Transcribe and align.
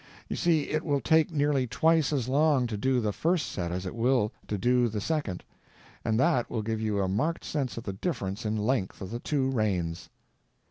You 0.27 0.35
see, 0.35 0.63
it 0.69 0.83
will 0.83 0.99
take 0.99 1.29
nearly 1.29 1.67
twice 1.67 2.11
as 2.11 2.27
long 2.27 2.65
to 2.65 2.75
do 2.75 2.99
the 2.99 3.13
first 3.13 3.51
set 3.51 3.71
as 3.71 3.85
it 3.85 3.93
will 3.93 4.31
to 4.47 4.57
do 4.57 4.87
the 4.89 4.99
second, 4.99 5.43
and 6.03 6.19
that 6.19 6.49
will 6.49 6.63
give 6.63 6.81
you 6.81 6.99
a 7.03 7.07
marked 7.07 7.45
sense 7.45 7.77
of 7.77 7.83
the 7.83 7.93
difference 7.93 8.43
in 8.43 8.57
length 8.57 8.99
of 9.01 9.11
the 9.11 9.19
two 9.19 9.51
reigns. 9.51 10.09